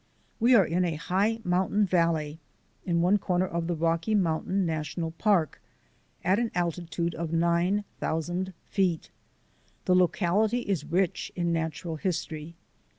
[0.39, 2.39] We are in a high mountain valley,
[2.87, 5.61] in one corner of the Rocky Mountain National Park,
[6.23, 9.11] at an alti tude of nine thousand feet.
[9.85, 12.55] The locality is rich in natural history.